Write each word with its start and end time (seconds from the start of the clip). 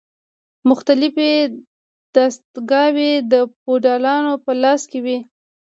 مختلفې 0.69 1.31
دستګاوې 2.15 3.11
د 3.31 3.33
فیوډالانو 3.59 4.33
په 4.43 4.51
لاس 4.61 4.81
کې 4.91 4.99
وې. 5.05 5.17